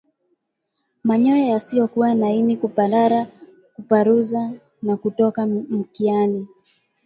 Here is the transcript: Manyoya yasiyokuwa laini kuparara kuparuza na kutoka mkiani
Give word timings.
Manyoya 1.03 1.45
yasiyokuwa 1.45 2.13
laini 2.13 2.57
kuparara 2.57 3.27
kuparuza 3.77 4.53
na 4.81 4.97
kutoka 4.97 5.45
mkiani 5.45 6.47